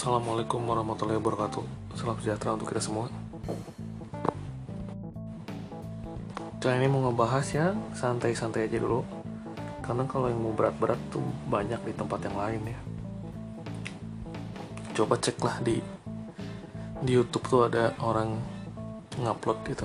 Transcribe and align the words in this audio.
Assalamualaikum 0.00 0.64
warahmatullahi 0.64 1.20
wabarakatuh. 1.20 1.92
Salam 1.92 2.16
sejahtera 2.24 2.56
untuk 2.56 2.72
kita 2.72 2.80
semua. 2.80 3.12
Kali 6.56 6.80
ini 6.80 6.88
mau 6.88 7.04
ngebahas 7.04 7.44
ya 7.52 7.76
santai-santai 7.92 8.64
aja 8.64 8.80
dulu. 8.80 9.04
Karena 9.84 10.08
kalau 10.08 10.32
yang 10.32 10.40
mau 10.40 10.56
berat-berat 10.56 10.96
tuh 11.12 11.20
banyak 11.52 11.84
di 11.84 11.92
tempat 11.92 12.16
yang 12.24 12.32
lain 12.32 12.72
ya. 12.72 12.80
Coba 14.96 15.20
ceklah 15.20 15.60
di 15.60 15.84
di 17.04 17.12
YouTube 17.12 17.44
tuh 17.44 17.68
ada 17.68 17.92
orang 18.00 18.40
ngupload 19.20 19.68
gitu. 19.68 19.84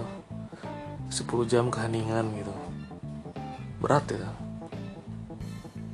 10 1.11 1.27
jam 1.43 1.67
keheningan 1.67 2.31
gitu. 2.39 2.55
Berat 3.83 4.07
ya. 4.15 4.31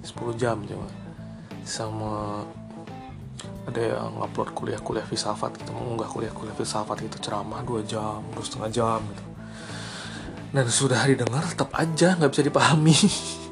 10 0.06 0.14
jam 0.38 0.61
coba 0.61 0.86
sama 1.65 2.46
ada 3.71 3.96
yang 3.96 4.20
upload 4.20 4.52
kuliah-kuliah 4.52 5.07
filsafat 5.07 5.56
gitu 5.56 5.71
mengunggah 5.71 6.12
kuliah-kuliah 6.12 6.52
filsafat 6.52 7.07
itu 7.07 7.16
ceramah 7.24 7.64
dua 7.64 7.79
jam 7.88 8.20
dua 8.36 8.43
setengah 8.43 8.70
jam 8.70 9.00
gitu. 9.00 9.24
Dan 10.52 10.68
sudah 10.68 11.00
didengar 11.07 11.48
tetap 11.48 11.71
aja 11.71 12.20
nggak 12.20 12.32
bisa 12.36 12.43
dipahami. 12.43 12.98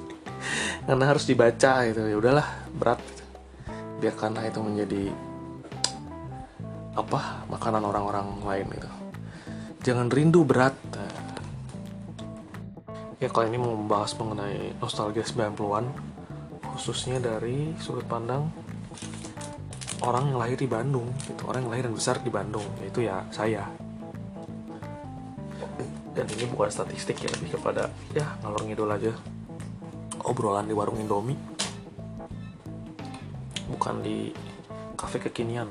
Karena 0.86 1.06
harus 1.08 1.24
dibaca 1.24 1.88
gitu 1.88 2.04
ya 2.04 2.18
udahlah 2.20 2.48
berat 2.76 3.00
gitu. 3.00 3.24
biarkanlah 4.04 4.44
itu 4.48 4.60
menjadi 4.60 5.04
apa 7.00 7.48
makanan 7.48 7.84
orang-orang 7.88 8.28
lain 8.44 8.68
gitu. 8.76 8.90
Jangan 9.88 10.12
rindu 10.12 10.44
berat. 10.44 10.76
Ya 13.20 13.28
kalau 13.32 13.48
ini 13.48 13.60
mau 13.60 13.76
membahas 13.76 14.16
mengenai 14.16 14.76
nostalgia 14.80 15.24
90-an 15.24 15.92
khususnya 16.76 17.20
dari 17.20 17.76
sudut 17.80 18.08
pandang 18.08 18.48
orang 20.04 20.32
yang 20.32 20.38
lahir 20.40 20.58
di 20.60 20.70
Bandung 20.70 21.08
gitu. 21.28 21.44
Orang 21.48 21.68
yang 21.68 21.72
lahir 21.76 21.84
dan 21.92 21.96
besar 21.96 22.16
di 22.24 22.32
Bandung 22.32 22.66
yaitu 22.80 23.04
ya 23.04 23.24
saya. 23.32 23.68
Dan 26.16 26.26
ini 26.36 26.46
bukan 26.52 26.68
statistik 26.72 27.22
ya 27.24 27.30
lebih 27.32 27.60
kepada 27.60 27.88
ya 28.16 28.28
ngalor 28.44 28.64
ngidul 28.68 28.92
aja. 28.92 29.14
Obrolan 30.24 30.68
di 30.68 30.76
warung 30.76 31.00
Indomie. 31.00 31.40
Bukan 33.70 34.04
di 34.04 34.32
kafe 35.00 35.20
kekinian. 35.30 35.70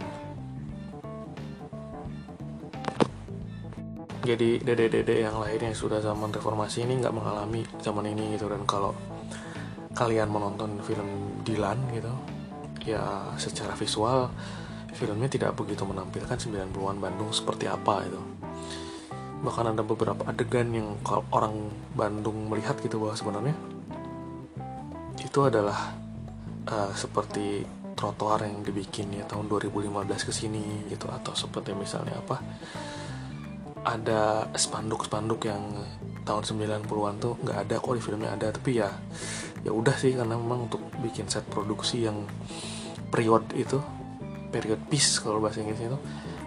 Jadi 4.25 4.61
dede-dede 4.61 5.25
yang 5.25 5.41
lahirnya 5.41 5.73
sudah 5.73 6.05
zaman 6.05 6.29
reformasi 6.29 6.85
ini 6.85 7.01
nggak 7.01 7.17
mengalami 7.17 7.65
zaman 7.81 8.13
ini 8.13 8.37
gitu. 8.37 8.49
Dan 8.49 8.65
kalau 8.69 8.93
kalian 9.97 10.29
menonton 10.29 10.79
film 10.85 11.41
Dilan 11.43 11.81
gitu 11.97 12.38
ya 12.95 13.35
secara 13.37 13.77
visual 13.77 14.31
filmnya 14.97 15.29
tidak 15.29 15.55
begitu 15.55 15.85
menampilkan 15.85 16.37
90-an 16.37 16.99
Bandung 16.99 17.31
seperti 17.31 17.69
apa 17.69 18.07
itu 18.09 18.21
bahkan 19.39 19.71
ada 19.71 19.87
beberapa 19.87 20.27
adegan 20.27 20.75
yang 20.75 20.99
kalau 21.07 21.23
orang 21.31 21.71
Bandung 21.95 22.51
melihat 22.51 22.75
gitu 22.83 22.99
bahwa 22.99 23.15
sebenarnya 23.15 23.55
itu 25.23 25.39
adalah 25.47 25.95
uh, 26.67 26.91
seperti 26.91 27.63
trotoar 27.99 28.47
yang 28.47 28.63
dibikin 28.63 29.11
ya 29.11 29.27
tahun 29.27 29.51
2015 29.51 30.29
ke 30.31 30.33
sini 30.35 30.87
gitu. 30.91 31.11
Atau 31.11 31.35
seperti 31.35 31.75
misalnya 31.75 32.19
apa 32.19 32.39
ada 33.83 34.47
spanduk-spanduk 34.55 35.47
yang 35.47 35.63
tahun 36.23 36.43
90-an 36.45 37.15
tuh 37.19 37.35
nggak 37.43 37.59
ada 37.67 37.77
kok 37.79 37.95
di 37.95 38.03
filmnya 38.03 38.31
ada. 38.35 38.55
Tapi 38.55 38.71
ya 38.79 38.91
ya 39.67 39.71
udah 39.75 39.95
sih 39.99 40.15
karena 40.15 40.39
memang 40.39 40.71
untuk 40.71 40.83
bikin 41.03 41.27
set 41.27 41.47
produksi 41.51 42.07
yang 42.07 42.23
period 43.09 43.45
itu 43.57 43.81
period 44.49 44.81
piece 44.89 45.21
kalau 45.21 45.41
bahasa 45.41 45.61
Inggris 45.61 45.81
itu 45.81 45.99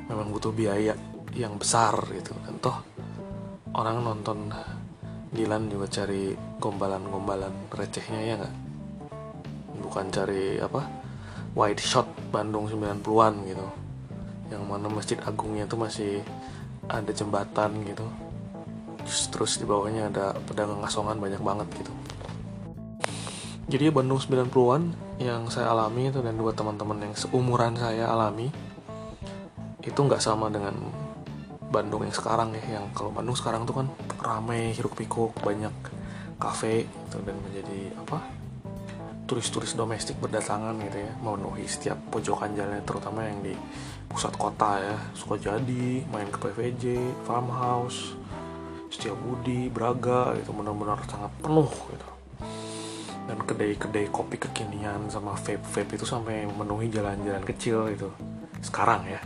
memang 0.09 0.33
butuh 0.33 0.53
biaya 0.53 0.97
yang 1.37 1.55
besar 1.55 1.95
gitu. 2.11 2.33
Dan 2.45 2.57
toh 2.59 2.77
orang 3.77 4.03
nonton 4.03 4.51
Dilan 5.31 5.71
juga 5.71 5.87
cari 5.87 6.35
gombalan-gombalan 6.59 7.71
recehnya 7.71 8.19
ya 8.19 8.35
nggak? 8.35 8.55
Bukan 9.79 10.05
cari 10.11 10.59
apa 10.59 10.83
wide 11.55 11.79
shot 11.79 12.07
Bandung 12.35 12.67
90-an 12.67 13.33
gitu. 13.47 13.65
Yang 14.51 14.63
mana 14.67 14.87
Masjid 14.91 15.19
Agungnya 15.23 15.63
itu 15.63 15.79
masih 15.79 16.19
ada 16.91 17.11
jembatan 17.15 17.79
gitu. 17.87 18.03
Terus 19.31 19.55
di 19.55 19.63
bawahnya 19.63 20.11
ada 20.11 20.35
pedagang 20.43 20.83
asongan 20.83 21.15
banyak 21.23 21.39
banget 21.39 21.67
gitu. 21.79 21.91
Jadi 23.71 23.87
Bandung 23.87 24.19
90-an 24.19 25.10
yang 25.21 25.45
saya 25.53 25.69
alami 25.69 26.09
itu 26.09 26.19
dan 26.25 26.33
dua 26.35 26.51
teman-teman 26.51 27.05
yang 27.05 27.13
seumuran 27.13 27.77
saya 27.77 28.09
alami 28.09 28.49
itu 29.81 29.97
nggak 29.97 30.21
sama 30.21 30.49
dengan 30.49 30.73
Bandung 31.71 32.03
yang 32.03 32.11
sekarang 32.13 32.51
ya 32.51 32.81
yang 32.81 32.85
kalau 32.91 33.15
Bandung 33.15 33.37
sekarang 33.37 33.63
tuh 33.63 33.79
kan 33.79 33.87
ramai 34.19 34.75
hiruk 34.75 34.93
pikuk 34.97 35.31
banyak 35.39 35.71
kafe 36.35 36.83
gitu, 36.89 37.17
dan 37.23 37.37
menjadi 37.39 37.95
apa 37.95 38.19
turis-turis 39.29 39.79
domestik 39.79 40.19
berdatangan 40.19 40.75
gitu 40.83 40.97
ya 40.99 41.11
memenuhi 41.23 41.63
setiap 41.63 41.95
pojokan 42.11 42.51
jalan 42.51 42.83
terutama 42.83 43.23
yang 43.23 43.39
di 43.39 43.55
pusat 44.11 44.35
kota 44.35 44.83
ya. 44.83 44.97
Suka 45.15 45.39
jadi 45.39 46.03
main 46.11 46.27
ke 46.27 46.51
PVJ 46.51 46.99
farmhouse 47.23 48.19
Setiabudi 48.91 49.71
Braga 49.71 50.35
itu 50.35 50.51
benar-benar 50.51 50.99
sangat 51.07 51.31
penuh 51.39 51.71
gitu 51.71 52.10
dan 53.31 53.47
kedai-kedai 53.47 54.11
kopi 54.11 54.35
kekinian 54.35 55.07
sama 55.07 55.39
vape-vape 55.39 55.95
itu 55.95 56.03
sampai 56.03 56.43
memenuhi 56.43 56.91
jalan-jalan 56.91 57.39
kecil 57.47 57.87
itu 57.87 58.11
sekarang 58.59 59.07
ya. 59.07 59.23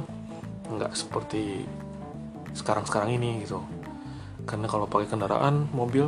nggak 0.71 0.95
seperti 0.95 1.67
sekarang-sekarang 2.51 3.15
ini 3.15 3.43
gitu. 3.43 3.63
Karena 4.47 4.67
kalau 4.71 4.87
pakai 4.87 5.07
kendaraan 5.07 5.67
mobil 5.71 6.07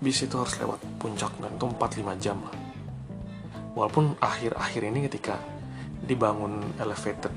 bis 0.00 0.20
itu 0.20 0.36
harus 0.36 0.56
lewat 0.60 0.80
puncak 1.00 1.32
dan 1.40 1.56
itu 1.56 1.66
4-5 1.68 2.20
jam 2.20 2.36
lah 2.44 2.61
walaupun 3.72 4.16
akhir-akhir 4.20 4.82
ini 4.88 5.08
ketika 5.08 5.40
dibangun 6.02 6.60
elevated 6.76 7.32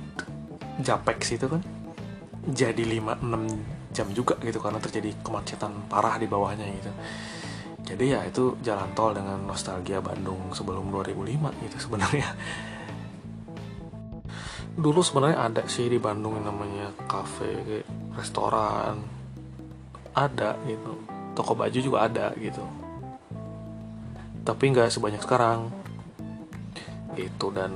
Japex 0.82 1.38
itu 1.38 1.48
kan 1.48 1.62
jadi 2.46 2.84
5-6 2.84 3.96
jam 3.96 4.08
juga 4.12 4.36
gitu 4.44 4.60
karena 4.60 4.78
terjadi 4.84 5.16
kemacetan 5.24 5.88
parah 5.88 6.20
di 6.20 6.28
bawahnya 6.28 6.68
gitu. 6.68 6.92
Jadi 7.86 8.06
ya 8.12 8.26
itu 8.26 8.58
jalan 8.66 8.92
tol 8.98 9.14
dengan 9.14 9.40
nostalgia 9.46 10.02
Bandung 10.02 10.52
sebelum 10.52 10.90
2005 10.92 11.64
gitu 11.70 11.78
sebenarnya. 11.80 12.30
Dulu 14.76 15.00
sebenarnya 15.00 15.40
ada 15.40 15.64
sih 15.72 15.88
di 15.88 16.02
Bandung 16.02 16.36
yang 16.42 16.52
namanya 16.52 16.92
cafe 17.08 17.86
restoran. 18.18 19.00
Ada 20.12 20.60
gitu. 20.68 20.92
Toko 21.38 21.56
baju 21.56 21.80
juga 21.80 22.10
ada 22.10 22.34
gitu. 22.36 22.66
Tapi 24.44 24.64
nggak 24.74 24.92
sebanyak 24.92 25.22
sekarang 25.24 25.85
gitu 27.18 27.50
dan 27.56 27.72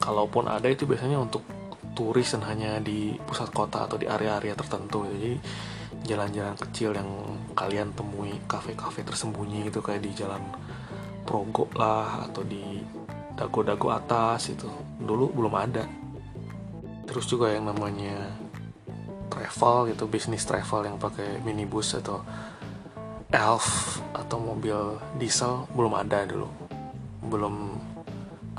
kalaupun 0.00 0.48
ada 0.48 0.66
itu 0.70 0.88
biasanya 0.88 1.20
untuk 1.20 1.44
turis 1.92 2.32
dan 2.32 2.46
hanya 2.46 2.78
di 2.78 3.18
pusat 3.26 3.50
kota 3.50 3.84
atau 3.84 3.98
di 3.98 4.06
area-area 4.06 4.54
tertentu 4.54 5.04
gitu. 5.04 5.14
jadi 5.18 5.32
jalan-jalan 6.06 6.56
kecil 6.56 6.90
yang 6.96 7.10
kalian 7.52 7.92
temui 7.92 8.32
kafe-kafe 8.48 9.04
tersembunyi 9.04 9.68
gitu 9.68 9.84
kayak 9.84 10.02
di 10.06 10.10
jalan 10.16 10.40
Progo 11.20 11.68
lah 11.76 12.26
atau 12.26 12.42
di 12.42 12.80
dago-dago 13.36 13.92
atas 13.92 14.50
itu 14.50 14.66
dulu 14.98 15.30
belum 15.30 15.54
ada 15.54 15.84
terus 17.06 17.28
juga 17.28 17.52
yang 17.52 17.68
namanya 17.68 18.32
travel 19.30 19.92
gitu 19.94 20.10
bisnis 20.10 20.42
travel 20.42 20.90
yang 20.90 20.96
pakai 20.98 21.38
minibus 21.46 21.94
atau 21.94 22.24
elf 23.30 23.98
atau 24.12 24.38
mobil 24.42 24.98
diesel 25.20 25.70
belum 25.74 25.94
ada 25.94 26.26
dulu 26.26 26.50
belum 27.30 27.54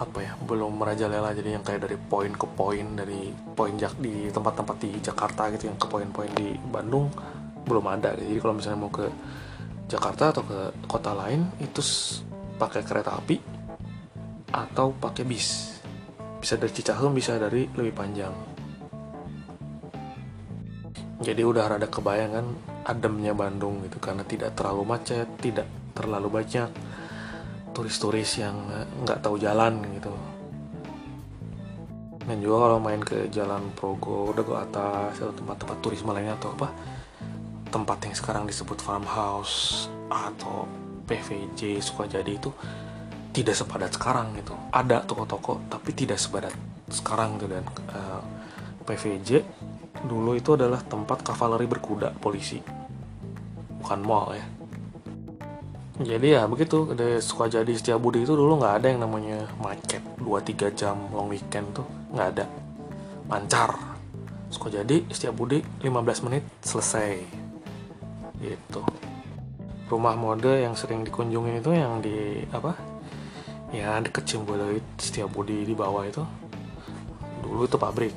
apa 0.01 0.17
ya 0.17 0.33
belum 0.33 0.81
merajalela 0.81 1.29
jadi 1.37 1.61
yang 1.61 1.63
kayak 1.63 1.85
dari 1.85 1.93
poin 1.93 2.33
ke 2.33 2.49
poin 2.49 2.97
dari 2.97 3.29
poin 3.53 3.77
jak 3.77 3.93
di 4.01 4.33
tempat-tempat 4.33 4.75
di 4.81 4.91
Jakarta 4.97 5.53
gitu 5.53 5.69
yang 5.69 5.77
ke 5.77 5.85
poin-poin 5.85 6.31
di 6.33 6.57
Bandung 6.57 7.13
belum 7.69 7.85
ada. 7.85 8.17
Jadi 8.17 8.41
kalau 8.41 8.57
misalnya 8.57 8.81
mau 8.81 8.89
ke 8.89 9.05
Jakarta 9.85 10.33
atau 10.33 10.41
ke 10.41 10.59
kota 10.89 11.13
lain 11.13 11.45
itu 11.61 11.85
pakai 12.57 12.81
kereta 12.81 13.13
api 13.13 13.37
atau 14.49 14.89
pakai 14.97 15.21
bis. 15.21 15.77
Bisa 16.41 16.57
dari 16.57 16.73
Cicahem 16.73 17.13
bisa 17.13 17.37
dari 17.37 17.69
lebih 17.69 17.93
panjang. 17.93 18.33
Jadi 21.21 21.41
udah 21.45 21.77
rada 21.77 21.85
kebayang 21.85 22.31
kan 22.33 22.47
ademnya 22.89 23.37
Bandung 23.37 23.85
gitu 23.85 24.01
karena 24.01 24.25
tidak 24.25 24.57
terlalu 24.57 24.81
macet 24.89 25.29
tidak 25.37 25.69
terlalu 25.93 26.41
banyak 26.41 26.69
turis-turis 27.71 28.39
yang 28.39 28.55
nggak 29.03 29.23
tahu 29.23 29.39
jalan 29.39 29.79
gitu. 29.95 30.11
Dan 32.21 32.37
juga 32.37 32.69
kalau 32.69 32.77
main 32.77 33.01
ke 33.01 33.27
jalan 33.33 33.73
Progo 33.73 34.29
Dago 34.37 34.53
atas 34.55 35.17
atau 35.17 35.33
tempat-tempat 35.33 35.77
turisme 35.81 36.13
lainnya 36.13 36.37
atau 36.37 36.53
apa 36.53 36.69
tempat 37.71 37.97
yang 38.05 38.15
sekarang 38.15 38.43
disebut 38.45 38.77
farmhouse 38.83 39.87
atau 40.11 40.67
PVJ 41.07 41.81
Sukajadi 41.81 42.37
itu 42.37 42.51
tidak 43.31 43.55
sepadat 43.57 43.95
sekarang 43.95 44.37
gitu. 44.37 44.53
Ada 44.69 45.07
toko-toko 45.07 45.65
tapi 45.71 45.95
tidak 45.95 46.21
sepadat 46.21 46.53
sekarang 46.91 47.41
gitu. 47.41 47.49
Dan 47.49 47.65
uh, 47.65 47.73
eh, 47.95 48.21
PVJ 48.85 49.29
dulu 50.05 50.37
itu 50.37 50.53
adalah 50.53 50.83
tempat 50.83 51.25
kavaleri 51.25 51.65
berkuda 51.65 52.13
polisi. 52.21 52.61
Bukan 53.81 53.99
mall 54.05 54.37
ya 54.37 54.60
jadi 56.03 56.41
ya 56.41 56.41
begitu. 56.45 56.91
Ada 56.91 57.21
Sukajadi 57.23 57.73
Setiabudi 57.77 58.25
itu 58.25 58.33
dulu 58.35 58.59
nggak 58.61 58.75
ada 58.81 58.87
yang 58.91 59.01
namanya 59.05 59.49
macet 59.57 60.03
2-3 60.19 60.73
jam 60.73 60.97
long 61.13 61.31
weekend 61.31 61.71
tuh 61.73 61.87
nggak 62.13 62.27
ada. 62.37 62.45
Lancar. 63.29 63.71
Sukajadi 64.51 65.07
Setiabudi 65.07 65.63
15 65.83 66.25
menit 66.27 66.43
selesai. 66.61 67.23
Gitu. 68.41 68.81
Rumah 69.87 70.15
mode 70.15 70.63
yang 70.63 70.75
sering 70.75 71.03
dikunjungi 71.03 71.59
itu 71.59 71.71
yang 71.71 71.99
di 71.99 72.45
apa? 72.51 72.75
Ya 73.71 73.95
deket 74.03 74.27
Cimbuluit 74.27 74.83
Setiabudi 74.99 75.63
di 75.63 75.71
bawah 75.71 76.03
itu. 76.03 76.23
Dulu 77.43 77.67
itu 77.67 77.79
pabrik. 77.79 78.13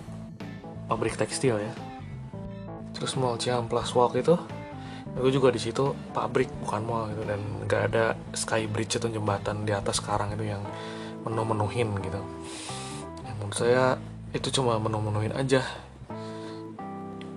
Pabrik 0.91 1.15
tekstil 1.15 1.63
ya. 1.63 1.73
Terus 2.95 3.15
mall 3.19 3.39
Ciamplas 3.39 3.91
Walk 3.95 4.15
itu 4.19 4.39
itu 5.15 5.39
juga 5.39 5.55
di 5.55 5.63
situ 5.63 5.95
pabrik 6.11 6.51
bukan 6.67 6.83
mall 6.83 7.07
gitu 7.15 7.23
dan 7.23 7.39
nggak 7.65 7.83
ada 7.95 8.05
sky 8.35 8.67
bridge 8.67 8.99
atau 8.99 9.07
jembatan 9.07 9.63
di 9.63 9.71
atas 9.71 10.03
sekarang 10.03 10.35
itu 10.35 10.51
yang 10.51 10.63
menu-menuhin 11.23 11.95
gitu. 12.03 12.21
Yang 13.23 13.35
menurut 13.39 13.57
saya 13.57 13.85
itu 14.35 14.49
cuma 14.51 14.77
menu-menuhin 14.83 15.31
aja. 15.39 15.63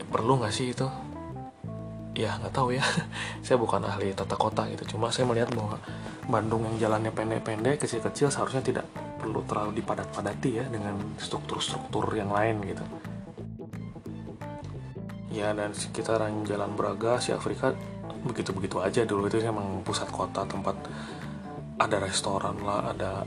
Perlu 0.10 0.42
nggak 0.42 0.54
sih 0.54 0.74
itu? 0.74 0.90
Ya 2.18 2.34
nggak 2.42 2.54
tahu 2.58 2.74
ya. 2.74 2.82
Saya 3.46 3.62
bukan 3.62 3.86
ahli 3.86 4.10
tata 4.18 4.34
kota 4.34 4.66
gitu 4.74 4.98
cuma 4.98 5.14
saya 5.14 5.30
melihat 5.30 5.54
bahwa 5.54 5.78
Bandung 6.28 6.68
yang 6.68 6.76
jalannya 6.76 7.16
pendek-pendek 7.16 7.80
kecil-kecil 7.80 8.28
seharusnya 8.28 8.60
tidak 8.60 8.86
perlu 9.16 9.40
terlalu 9.48 9.80
dipadat-padati 9.80 10.50
ya 10.60 10.66
dengan 10.68 11.00
struktur-struktur 11.16 12.04
yang 12.12 12.28
lain 12.28 12.60
gitu 12.68 12.84
ya 15.38 15.54
dan 15.54 15.72
sekitaran 15.74 16.44
Jalan 16.44 16.74
Braga 16.74 17.22
si 17.22 17.30
Afrika 17.34 17.74
begitu-begitu 18.26 18.82
aja 18.82 19.06
dulu. 19.06 19.30
Itu 19.30 19.42
emang 19.42 19.86
pusat 19.86 20.10
kota 20.10 20.44
tempat 20.50 20.76
ada 21.78 21.98
restoran 22.02 22.58
lah 22.66 22.90
ada 22.92 23.22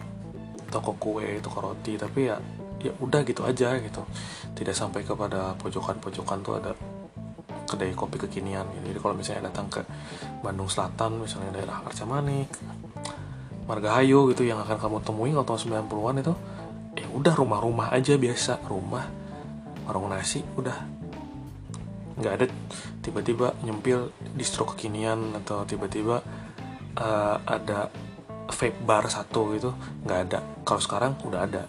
toko 0.70 0.98
kue 0.98 1.38
toko 1.38 1.70
roti. 1.72 1.94
Tapi 1.94 2.20
ya 2.26 2.36
ya 2.80 2.92
udah 2.98 3.20
gitu 3.22 3.46
aja 3.46 3.78
gitu. 3.78 4.02
Tidak 4.56 4.74
sampai 4.74 5.06
kepada 5.06 5.54
pojokan-pojokan 5.56 6.38
tuh 6.42 6.54
ada 6.58 6.72
kedai 7.70 7.94
kopi 7.94 8.18
kekinian 8.18 8.66
gitu. 8.74 8.90
jadi 8.90 8.98
kalau 8.98 9.14
misalnya 9.14 9.46
datang 9.46 9.70
ke 9.70 9.78
Bandung 10.42 10.66
Selatan 10.66 11.22
misalnya 11.22 11.54
daerah 11.54 11.78
Arca 11.86 12.02
Manik 12.02 12.50
Margahayu 13.70 14.26
gitu 14.34 14.42
yang 14.42 14.58
akan 14.58 14.74
kamu 14.74 14.98
temui 15.06 15.30
kalau 15.30 15.46
tahun 15.46 15.86
90-an 15.86 16.16
itu 16.18 16.34
ya 16.98 17.06
udah 17.14 17.34
rumah-rumah 17.38 17.94
aja 17.94 18.18
biasa. 18.18 18.66
Rumah 18.66 19.04
warung 19.86 20.10
nasi 20.10 20.42
udah 20.58 20.74
nggak 22.20 22.34
ada 22.36 22.46
tiba-tiba 23.00 23.56
nyempil 23.64 24.12
distro 24.36 24.68
kekinian 24.68 25.34
atau 25.40 25.64
tiba-tiba 25.64 26.20
uh, 27.00 27.36
ada 27.48 27.88
vape 28.50 28.76
bar 28.84 29.08
satu 29.08 29.56
gitu 29.56 29.72
nggak 30.04 30.20
ada. 30.28 30.38
Kalau 30.62 30.80
sekarang 30.82 31.16
udah 31.24 31.40
ada. 31.48 31.64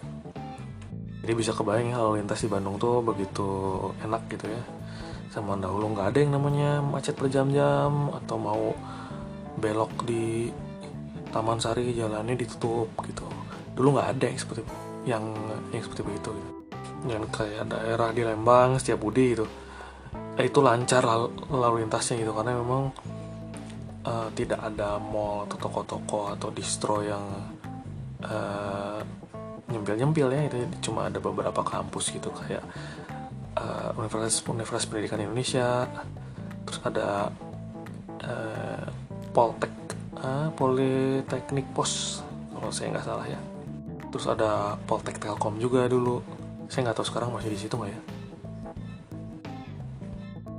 Jadi 1.22 1.32
bisa 1.38 1.54
kebayang 1.54 1.94
ya 1.94 2.02
lalu 2.02 2.20
lintas 2.20 2.42
di 2.42 2.50
Bandung 2.50 2.76
tuh 2.76 3.00
begitu 3.00 3.46
enak 4.02 4.28
gitu 4.28 4.50
ya. 4.50 4.62
Sama 5.32 5.56
dahulu 5.56 5.96
nggak 5.96 6.12
ada 6.12 6.18
yang 6.20 6.32
namanya 6.36 6.84
macet 6.84 7.16
berjam-jam 7.16 8.12
atau 8.12 8.36
mau 8.36 8.64
belok 9.56 10.04
di 10.04 10.50
Taman 11.32 11.56
Sari 11.62 11.96
jalannya 11.96 12.36
ditutup 12.36 12.92
gitu. 13.08 13.24
Dulu 13.72 13.96
nggak 13.96 14.08
ada 14.18 14.24
yang 14.28 14.38
seperti 14.38 14.62
yang 15.02 15.24
yang 15.74 15.82
seperti 15.82 16.02
itu 16.06 16.30
gitu. 16.30 16.50
yang 17.02 17.26
kayak 17.34 17.66
daerah 17.66 18.14
di 18.14 18.22
Lembang 18.22 18.78
setiap 18.78 19.02
budi 19.02 19.34
itu 19.34 19.42
eh, 19.42 19.61
itu 20.42 20.58
lancar 20.58 21.02
lalu, 21.06 21.28
lalu 21.50 21.74
lintasnya 21.86 22.18
gitu 22.20 22.32
karena 22.34 22.58
memang 22.58 22.90
uh, 24.06 24.28
tidak 24.34 24.60
ada 24.60 24.98
mall 24.98 25.46
atau 25.46 25.58
toko-toko 25.58 26.34
atau 26.34 26.48
distro 26.50 27.00
yang 27.02 27.24
uh, 28.26 29.00
nyempil-nyempil 29.70 30.28
ya 30.28 30.40
itu 30.50 30.56
cuma 30.90 31.08
ada 31.08 31.22
beberapa 31.22 31.64
kampus 31.64 32.12
gitu 32.12 32.28
kayak 32.34 32.62
uh, 33.56 33.94
Universitas 33.96 34.42
Universitas 34.50 34.84
Pendidikan 34.90 35.22
Indonesia 35.22 35.86
terus 36.68 36.78
ada 36.84 37.30
uh, 38.26 38.86
Poltek 39.32 39.72
uh, 40.20 40.52
Politeknik 40.52 41.66
Pos 41.72 42.20
kalau 42.52 42.70
saya 42.70 42.94
nggak 42.94 43.06
salah 43.06 43.26
ya. 43.26 43.40
Terus 44.12 44.28
ada 44.28 44.76
Poltek 44.84 45.16
Telkom 45.18 45.56
juga 45.56 45.88
dulu. 45.88 46.20
Saya 46.68 46.86
nggak 46.86 47.00
tahu 47.00 47.06
sekarang 47.08 47.32
masih 47.32 47.50
di 47.50 47.58
situ 47.58 47.74
nggak 47.74 47.90
ya 47.90 48.21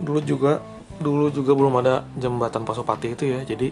dulu 0.03 0.19
juga 0.21 0.59
dulu 0.99 1.31
juga 1.33 1.51
belum 1.57 1.73
ada 1.81 2.05
jembatan 2.19 2.67
Pasopati 2.67 3.15
itu 3.15 3.23
ya. 3.31 3.41
Jadi 3.41 3.71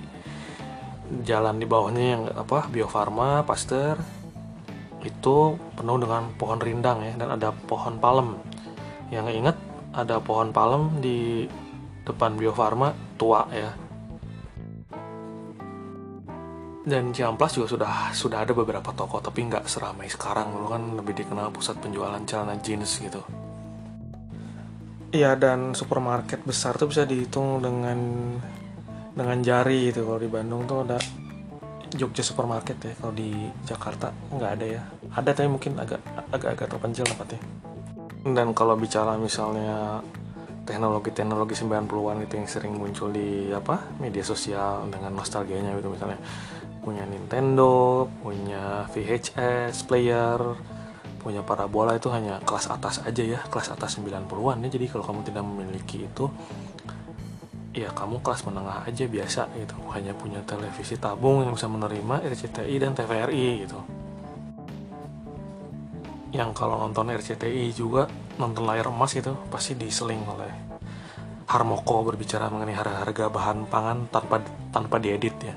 jalan 1.27 1.59
di 1.59 1.67
bawahnya 1.67 2.05
yang 2.17 2.23
apa 2.31 2.71
Bio 2.71 2.87
Farma 2.87 3.43
Pasteur 3.43 3.99
itu 5.01 5.57
penuh 5.75 5.97
dengan 5.97 6.29
pohon 6.37 6.61
rindang 6.61 7.03
ya 7.03 7.13
dan 7.19 7.35
ada 7.35 7.51
pohon 7.51 7.99
palem. 7.99 8.39
Yang 9.11 9.27
ingat 9.35 9.57
ada 9.91 10.23
pohon 10.23 10.55
palem 10.55 11.03
di 11.03 11.45
depan 12.07 12.39
Bio 12.39 12.55
Farma 12.55 12.95
tua 13.19 13.45
ya. 13.51 13.71
Dan 16.81 17.13
Ciamplas 17.13 17.61
juga 17.61 17.67
sudah 17.69 17.93
sudah 18.09 18.41
ada 18.41 18.57
beberapa 18.57 18.89
toko 18.97 19.21
tapi 19.21 19.45
nggak 19.45 19.69
seramai 19.69 20.09
sekarang. 20.09 20.49
Dulu 20.49 20.65
kan 20.65 20.81
lebih 20.97 21.13
dikenal 21.13 21.53
pusat 21.53 21.77
penjualan 21.77 22.17
celana 22.25 22.57
jeans 22.57 22.97
gitu 22.97 23.21
Iya 25.11 25.35
dan 25.35 25.75
supermarket 25.75 26.39
besar 26.47 26.79
tuh 26.79 26.87
bisa 26.87 27.03
dihitung 27.03 27.59
dengan 27.59 27.99
dengan 29.11 29.37
jari 29.43 29.91
gitu. 29.91 30.07
Kalau 30.07 30.19
di 30.23 30.31
Bandung 30.31 30.63
tuh 30.63 30.87
ada 30.87 30.95
Jogja 31.91 32.23
supermarket 32.23 32.79
ya. 32.79 32.93
Kalau 32.95 33.11
di 33.11 33.35
Jakarta 33.67 34.07
nggak 34.31 34.51
ada 34.55 34.65
ya. 34.79 34.81
Ada 35.11 35.35
tapi 35.35 35.51
mungkin 35.51 35.75
agak 35.75 35.99
agak 36.31 36.49
agak 36.55 36.67
terpencil 36.71 37.03
tempatnya. 37.03 37.43
Dan 38.23 38.55
kalau 38.55 38.79
bicara 38.79 39.19
misalnya 39.19 39.99
teknologi-teknologi 40.63 41.59
90-an 41.59 42.17
itu 42.23 42.33
yang 42.39 42.47
sering 42.47 42.73
muncul 42.79 43.11
di 43.11 43.51
apa 43.51 43.91
media 43.99 44.23
sosial 44.23 44.87
dengan 44.87 45.11
nostalgianya 45.11 45.75
gitu. 45.75 45.91
Misalnya 45.91 46.23
punya 46.79 47.03
Nintendo, 47.03 48.07
punya 48.23 48.87
VHS 48.95 49.83
player, 49.91 50.39
punya 51.21 51.45
parabola 51.45 51.93
itu 51.93 52.09
hanya 52.09 52.41
kelas 52.41 52.73
atas 52.73 53.05
aja 53.05 53.21
ya 53.21 53.39
kelas 53.45 53.69
atas 53.69 54.01
90-an 54.01 54.57
ya. 54.65 54.69
Jadi 54.73 54.85
kalau 54.89 55.05
kamu 55.05 55.21
tidak 55.29 55.45
memiliki 55.45 56.09
itu 56.09 56.25
ya 57.71 57.93
kamu 57.93 58.19
kelas 58.25 58.41
menengah 58.49 58.81
aja 58.89 59.05
biasa 59.05 59.53
gitu. 59.53 59.77
Hanya 59.93 60.17
punya 60.17 60.41
televisi 60.41 60.97
tabung 60.97 61.45
yang 61.45 61.53
bisa 61.53 61.69
menerima 61.69 62.25
RCTI 62.25 62.75
dan 62.81 62.97
TVRI 62.97 63.47
gitu. 63.61 63.79
Yang 66.33 66.49
kalau 66.57 66.81
nonton 66.81 67.13
RCTI 67.13 67.69
juga 67.77 68.09
nonton 68.41 68.65
layar 68.65 68.89
emas 68.89 69.13
itu 69.13 69.31
pasti 69.53 69.77
diseling 69.77 70.25
oleh 70.25 70.73
Harmoko 71.51 72.07
berbicara 72.07 72.47
mengenai 72.47 72.79
harga-harga 72.79 73.27
bahan 73.27 73.67
pangan 73.67 74.07
tanpa 74.07 74.39
tanpa 74.71 74.97
diedit 74.97 75.35
ya. 75.43 75.53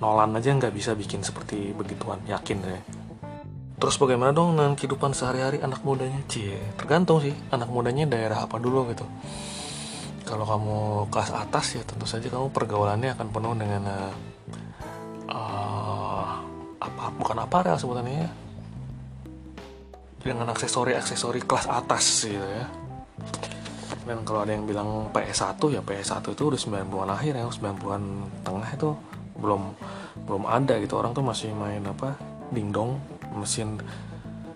Nolan 0.00 0.34
aja 0.34 0.50
nggak 0.50 0.74
bisa 0.74 0.96
bikin 0.96 1.20
seperti 1.22 1.76
begituan 1.76 2.18
yakin 2.26 2.58
deh 2.64 3.03
Terus 3.84 4.00
bagaimana 4.00 4.32
dong 4.32 4.56
dengan 4.56 4.72
kehidupan 4.72 5.12
sehari-hari 5.12 5.60
anak 5.60 5.84
mudanya? 5.84 6.16
Cie, 6.24 6.56
tergantung 6.72 7.20
sih 7.20 7.36
anak 7.52 7.68
mudanya 7.68 8.08
daerah 8.08 8.48
apa 8.48 8.56
dulu 8.56 8.88
gitu. 8.88 9.04
Kalau 10.24 10.48
kamu 10.48 10.76
kelas 11.12 11.28
atas 11.36 11.76
ya 11.76 11.84
tentu 11.84 12.08
saja 12.08 12.32
kamu 12.32 12.48
pergaulannya 12.48 13.12
akan 13.12 13.28
penuh 13.28 13.52
dengan 13.52 13.84
uh, 15.28 16.32
apa 16.80 17.04
bukan 17.20 17.36
apa 17.44 17.56
ya 17.60 17.76
sebutannya 17.76 18.24
ya. 18.24 18.30
Dengan 20.32 20.48
aksesori-aksesori 20.56 21.44
kelas 21.44 21.68
atas 21.68 22.24
gitu 22.24 22.40
ya. 22.40 22.64
Dan 24.08 24.24
kalau 24.24 24.48
ada 24.48 24.56
yang 24.56 24.64
bilang 24.64 25.12
PS1 25.12 25.60
ya 25.60 25.84
PS1 25.84 26.24
itu 26.32 26.40
udah 26.48 26.56
90-an 26.88 27.10
akhir 27.20 27.36
ya, 27.36 27.44
90-an 27.44 28.02
tengah 28.48 28.68
itu 28.72 28.96
belum 29.36 29.76
belum 30.24 30.48
ada 30.48 30.80
gitu 30.80 30.96
orang 30.96 31.12
tuh 31.12 31.20
masih 31.20 31.52
main 31.52 31.84
apa 31.84 32.16
dingdong 32.48 32.96
mesin 33.36 33.78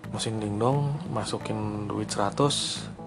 mesin 0.09 0.41
dingdong 0.41 0.97
masukin 1.13 1.85
duit 1.85 2.09
100 2.09 2.97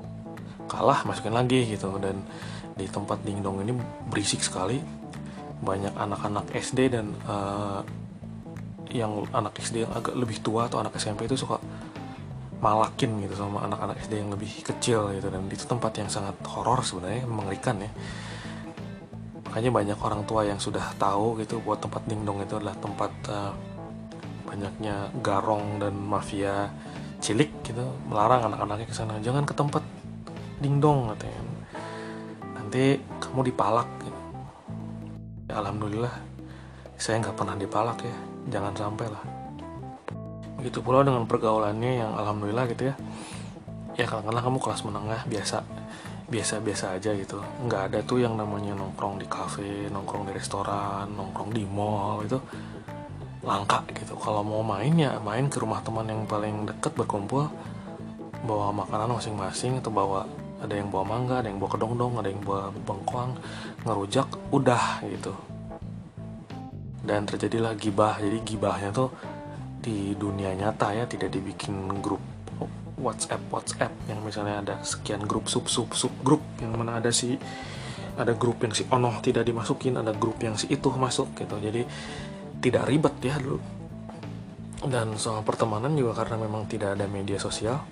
kalah 0.71 1.05
masukin 1.05 1.35
lagi 1.35 1.69
gitu. 1.69 1.93
Dan 2.01 2.25
di 2.73 2.89
tempat 2.89 3.21
dingdong 3.21 3.61
ini 3.61 3.77
berisik 4.09 4.41
sekali. 4.41 4.81
Banyak 5.63 5.95
anak-anak 5.95 6.51
SD 6.59 6.79
dan 6.91 7.15
uh, 7.29 7.85
yang 8.91 9.25
anak 9.33 9.57
SD 9.61 9.87
yang 9.87 9.93
agak 9.95 10.17
lebih 10.17 10.41
tua 10.43 10.67
atau 10.67 10.83
anak 10.83 10.97
SMP 10.99 11.29
itu 11.29 11.39
suka 11.39 11.61
malakin 12.63 13.19
gitu 13.27 13.35
sama 13.35 13.67
anak-anak 13.67 13.99
SD 14.07 14.23
yang 14.23 14.31
lebih 14.33 14.51
kecil 14.63 15.13
gitu. 15.15 15.29
Dan 15.29 15.47
itu 15.53 15.65
tempat 15.69 15.93
yang 15.99 16.09
sangat 16.11 16.39
horor 16.49 16.83
sebenarnya 16.83 17.29
mengerikan 17.29 17.79
ya. 17.79 17.91
Makanya 19.53 19.71
banyak 19.71 19.99
orang 20.01 20.23
tua 20.25 20.49
yang 20.49 20.57
sudah 20.57 20.97
tahu 20.97 21.37
gitu 21.45 21.61
buat 21.61 21.77
tempat 21.77 22.09
dingdong 22.09 22.41
itu 22.41 22.57
adalah 22.57 22.73
tempat 22.81 23.13
uh, 23.29 23.53
banyaknya 24.47 25.11
garong 25.23 25.79
dan 25.79 25.95
mafia 25.95 26.71
cilik 27.23 27.63
gitu 27.63 27.87
melarang 28.11 28.51
anak-anaknya 28.51 28.87
ke 28.91 28.95
sana. 28.95 29.17
Jangan 29.23 29.47
ke 29.47 29.55
tempat 29.55 29.85
dingdong 30.59 31.15
katanya. 31.15 31.43
Nanti 32.59 32.99
kamu 33.23 33.41
dipalak 33.47 33.89
gitu. 34.03 34.21
ya, 35.51 35.63
alhamdulillah 35.63 36.15
saya 36.99 37.23
nggak 37.23 37.37
pernah 37.39 37.55
dipalak 37.55 37.99
ya. 38.03 38.17
Jangan 38.51 38.75
sampai 38.75 39.07
lah. 39.07 39.23
Begitu 40.59 40.79
pula 40.83 41.07
dengan 41.07 41.27
pergaulannya 41.27 42.03
yang 42.03 42.11
alhamdulillah 42.15 42.67
gitu 42.75 42.91
ya. 42.91 42.95
Ya 43.99 44.07
kadang-kadang 44.07 44.43
kamu 44.51 44.59
kelas 44.59 44.83
menengah 44.83 45.23
biasa 45.27 45.63
biasa-biasa 46.33 46.97
aja 46.97 47.13
gitu. 47.13 47.39
Nggak 47.67 47.83
ada 47.93 47.99
tuh 48.03 48.25
yang 48.25 48.35
namanya 48.35 48.73
nongkrong 48.73 49.21
di 49.21 49.27
kafe 49.29 49.91
nongkrong 49.93 50.27
di 50.27 50.33
restoran 50.33 51.13
nongkrong 51.13 51.51
di 51.53 51.63
mall 51.69 52.25
itu 52.25 52.41
langka 53.43 53.83
gitu. 53.91 54.15
Kalau 54.19 54.47
mau 54.47 54.63
main 54.63 54.95
ya 54.95 55.19
main 55.19 55.51
ke 55.51 55.59
rumah 55.59 55.83
teman 55.83 56.07
yang 56.07 56.23
paling 56.27 56.71
deket 56.71 56.95
berkumpul 56.95 57.51
bawa 58.43 58.75
makanan 58.75 59.19
masing-masing 59.19 59.79
atau 59.79 59.91
bawa 59.95 60.27
ada 60.63 60.75
yang 60.79 60.91
bawa 60.91 61.05
mangga 61.07 61.43
ada 61.43 61.51
yang 61.51 61.59
bawa 61.59 61.71
kedong-dong 61.75 62.13
ada 62.23 62.31
yang 62.31 62.43
bawa 62.43 62.71
bengkoang 62.87 63.35
ngerujak 63.83 64.27
udah 64.55 65.03
gitu. 65.11 65.35
Dan 67.03 67.27
terjadilah 67.27 67.75
gibah. 67.75 68.23
Jadi 68.23 68.39
gibahnya 68.47 68.95
tuh 68.95 69.11
di 69.83 70.15
dunia 70.15 70.55
nyata 70.55 70.95
ya 70.95 71.05
tidak 71.11 71.35
dibikin 71.35 71.99
grup 71.99 72.23
WhatsApp 73.03 73.43
WhatsApp 73.51 73.91
yang 74.07 74.23
misalnya 74.23 74.63
ada 74.63 74.75
sekian 74.87 75.27
grup 75.27 75.51
sub 75.51 75.67
sub 75.67 75.91
sub 75.91 76.15
grup 76.23 76.39
yang 76.63 76.79
mana 76.79 77.03
ada 77.03 77.11
si 77.11 77.35
ada 78.15 78.31
grup 78.39 78.63
yang 78.63 78.71
si 78.71 78.87
Ono 78.95 79.11
tidak 79.19 79.43
dimasukin 79.43 79.99
ada 79.99 80.15
grup 80.15 80.39
yang 80.39 80.55
si 80.55 80.71
itu 80.71 80.87
masuk 80.95 81.35
gitu. 81.35 81.59
Jadi 81.59 81.83
tidak 82.63 82.87
ribet 82.87 83.15
ya 83.21 83.37
dulu. 83.43 83.59
Dan 84.83 85.19
soal 85.19 85.43
pertemanan 85.43 85.95
juga 85.99 86.23
karena 86.23 86.39
memang 86.39 86.67
tidak 86.71 86.95
ada 86.99 87.07
media 87.11 87.39
sosial 87.39 87.83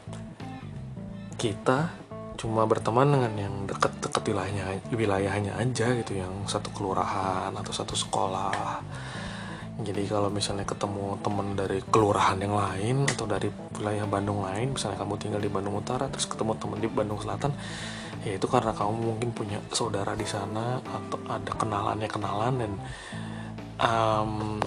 kita 1.40 1.88
cuma 2.36 2.68
berteman 2.68 3.08
dengan 3.08 3.32
yang 3.36 3.54
dekat-dekat 3.64 4.22
wilayahnya 4.28 4.64
wilayahnya 4.92 5.52
aja 5.56 5.92
gitu 5.96 6.20
yang 6.20 6.44
satu 6.44 6.68
kelurahan 6.72 7.52
atau 7.52 7.72
satu 7.72 7.96
sekolah. 7.96 8.80
Jadi 9.80 10.04
kalau 10.04 10.28
misalnya 10.28 10.68
ketemu 10.68 11.16
temen 11.24 11.56
dari 11.56 11.80
kelurahan 11.88 12.36
yang 12.36 12.52
lain 12.52 13.08
atau 13.08 13.24
dari 13.24 13.48
wilayah 13.80 14.04
Bandung 14.04 14.44
lain 14.44 14.76
misalnya 14.76 15.00
kamu 15.00 15.16
tinggal 15.16 15.40
di 15.40 15.48
Bandung 15.48 15.80
Utara 15.80 16.12
terus 16.12 16.28
ketemu 16.28 16.52
temen 16.60 16.78
di 16.84 16.88
Bandung 16.92 17.16
Selatan 17.16 17.56
ya 18.20 18.36
itu 18.36 18.44
karena 18.44 18.76
kamu 18.76 18.92
mungkin 18.92 19.32
punya 19.32 19.56
saudara 19.72 20.12
di 20.12 20.28
sana 20.28 20.76
atau 20.84 21.16
ada 21.24 21.52
kenalannya 21.56 22.08
kenalan 22.12 22.54
dan 22.60 22.72
um, 23.80 24.60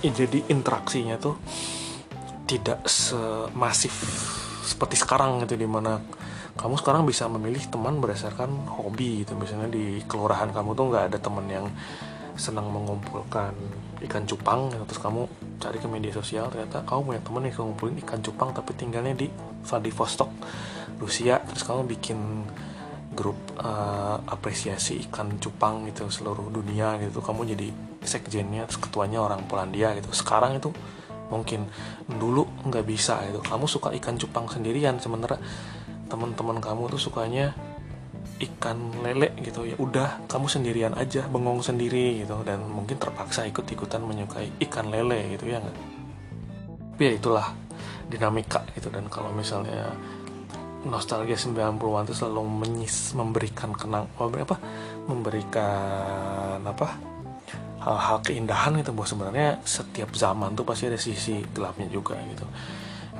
jadi 0.00 0.44
interaksinya 0.52 1.16
tuh 1.16 1.36
tidak 2.44 2.84
semasif 2.84 3.92
seperti 4.64 5.00
sekarang 5.00 5.44
gitu 5.44 5.56
di 5.56 5.68
mana 5.68 6.00
kamu 6.54 6.78
sekarang 6.78 7.02
bisa 7.04 7.26
memilih 7.26 7.60
teman 7.66 7.98
berdasarkan 7.98 8.68
hobi 8.78 9.26
gitu. 9.26 9.34
Misalnya 9.34 9.68
di 9.74 10.00
kelurahan 10.06 10.54
kamu 10.54 10.76
tuh 10.76 10.84
nggak 10.92 11.04
ada 11.12 11.18
teman 11.18 11.46
yang 11.50 11.66
senang 12.34 12.66
mengumpulkan 12.70 13.54
ikan 14.02 14.26
cupang 14.26 14.66
gitu. 14.74 14.82
terus 14.90 15.00
kamu 15.02 15.22
cari 15.62 15.78
ke 15.78 15.86
media 15.86 16.10
sosial 16.10 16.50
ternyata 16.50 16.82
kamu 16.82 17.14
punya 17.14 17.22
temen 17.22 17.42
yang 17.46 17.54
ngumpulin 17.62 17.96
ikan 18.02 18.18
cupang 18.18 18.50
tapi 18.50 18.74
tinggalnya 18.74 19.14
di 19.18 19.26
Vladivostok 19.66 20.30
Rusia. 21.02 21.42
Terus 21.42 21.62
kamu 21.66 21.90
bikin 21.90 22.18
grup 23.14 23.38
uh, 23.58 24.18
apresiasi 24.26 25.02
ikan 25.10 25.38
cupang 25.42 25.90
gitu 25.90 26.06
seluruh 26.06 26.54
dunia 26.54 26.98
gitu. 27.02 27.18
Kamu 27.18 27.46
jadi 27.50 27.93
sekjennya 28.06 28.68
terus 28.68 28.80
ketuanya 28.80 29.20
orang 29.20 29.44
Polandia 29.48 29.92
gitu. 29.98 30.12
Sekarang 30.14 30.56
itu 30.56 30.70
mungkin 31.32 31.66
dulu 32.06 32.46
nggak 32.68 32.84
bisa 32.84 33.24
gitu. 33.28 33.40
Kamu 33.40 33.64
suka 33.66 33.90
ikan 33.96 34.20
cupang 34.20 34.46
sendirian 34.48 35.00
sementara 35.00 35.40
teman-teman 36.06 36.60
kamu 36.60 36.92
tuh 36.94 37.00
sukanya 37.00 37.56
ikan 38.40 38.76
lele 39.02 39.32
gitu. 39.40 39.64
Ya 39.64 39.76
udah 39.80 40.24
kamu 40.28 40.46
sendirian 40.46 40.92
aja 40.94 41.26
bengong 41.26 41.64
sendiri 41.64 42.22
gitu. 42.22 42.40
Dan 42.44 42.68
mungkin 42.68 43.00
terpaksa 43.00 43.48
ikut-ikutan 43.48 44.04
menyukai 44.04 44.52
ikan 44.68 44.92
lele 44.92 45.34
gitu 45.34 45.48
ya 45.48 45.58
nggak? 45.58 45.78
Tapi 46.94 47.02
ya 47.02 47.12
itulah 47.16 47.46
dinamika 48.06 48.62
gitu. 48.76 48.92
Dan 48.92 49.08
kalau 49.08 49.32
misalnya 49.32 49.90
nostalgia 50.84 51.32
90-an 51.32 52.04
itu 52.04 52.12
selalu 52.12 52.44
menyis 52.44 53.16
memberikan 53.16 53.72
kenang 53.72 54.04
apa 54.20 54.60
memberikan 55.08 56.60
apa 56.60 57.13
hal-hal 57.84 58.18
keindahan 58.24 58.72
gitu 58.80 58.96
bahwa 58.96 59.08
sebenarnya 59.08 59.48
setiap 59.68 60.08
zaman 60.16 60.56
tuh 60.56 60.64
pasti 60.64 60.88
ada 60.88 60.96
sisi 60.96 61.44
gelapnya 61.52 61.84
juga 61.92 62.16
gitu. 62.32 62.48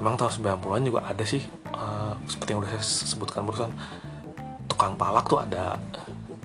Emang 0.01 0.17
tahun 0.17 0.59
90-an 0.59 0.83
juga 0.89 1.01
ada 1.05 1.23
sih 1.23 1.45
uh, 1.77 2.17
seperti 2.25 2.57
yang 2.57 2.61
udah 2.65 2.71
saya 2.73 2.83
sebutkan 2.83 3.45
barusan 3.45 3.71
tukang 4.67 4.97
palak 4.97 5.29
tuh 5.29 5.45
ada 5.45 5.77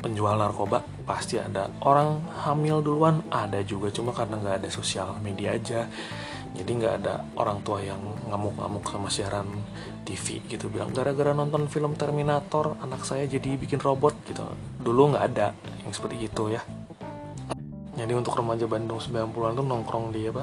penjual 0.04 0.36
narkoba 0.36 0.84
pasti 1.08 1.40
ada. 1.40 1.72
Orang 1.80 2.28
hamil 2.44 2.84
duluan 2.84 3.24
ada 3.32 3.64
juga 3.64 3.88
cuma 3.90 4.12
karena 4.12 4.36
nggak 4.36 4.56
ada 4.64 4.70
sosial 4.70 5.16
media 5.24 5.56
aja. 5.56 5.88
Jadi 6.50 6.72
nggak 6.76 6.94
ada 7.00 7.24
orang 7.40 7.64
tua 7.64 7.80
yang 7.80 8.02
ngamuk-ngamuk 8.28 8.84
sama 8.84 9.08
siaran 9.08 9.48
TV 10.04 10.44
gitu 10.50 10.68
bilang 10.68 10.92
gara-gara 10.92 11.32
nonton 11.32 11.72
film 11.72 11.96
Terminator 11.96 12.76
anak 12.84 13.08
saya 13.08 13.24
jadi 13.32 13.56
bikin 13.56 13.80
robot 13.80 14.12
gitu. 14.28 14.44
Dulu 14.84 15.16
nggak 15.16 15.24
ada 15.24 15.56
yang 15.88 15.94
seperti 15.96 16.28
itu 16.28 16.52
ya 16.52 16.60
jadi 18.10 18.18
untuk 18.18 18.42
remaja 18.42 18.66
Bandung 18.66 18.98
90-an 18.98 19.54
tuh 19.54 19.62
nongkrong 19.70 20.10
di 20.10 20.26
apa? 20.34 20.42